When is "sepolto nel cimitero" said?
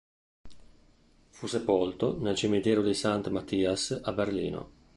1.45-2.81